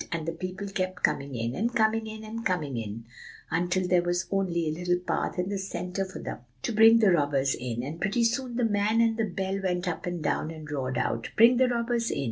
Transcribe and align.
And 0.11 0.25
the 0.25 0.31
people 0.31 0.67
kept 0.67 1.03
coming 1.03 1.35
in, 1.35 1.53
and 1.53 1.75
coming 1.75 2.07
in, 2.07 2.23
and 2.23 2.43
coming 2.43 2.75
in, 2.75 3.05
until 3.51 3.87
there 3.87 4.01
was 4.01 4.25
only 4.31 4.67
a 4.67 4.71
little 4.71 4.97
path 4.97 5.37
in 5.37 5.49
the 5.49 5.59
centre 5.59 6.05
for 6.05 6.17
them 6.17 6.39
to 6.63 6.71
bring 6.71 6.97
the 6.97 7.11
robbers 7.11 7.53
in; 7.53 7.83
and 7.83 8.01
pretty 8.01 8.23
soon 8.23 8.55
the 8.55 8.65
man 8.65 8.97
with 8.99 9.17
the 9.17 9.31
bell 9.31 9.59
went 9.63 9.87
up 9.87 10.07
and 10.07 10.23
down, 10.23 10.49
and 10.49 10.71
roared 10.71 10.97
out, 10.97 11.29
'Bring 11.37 11.57
the 11.57 11.67
robbers 11.67 12.09
in! 12.09 12.19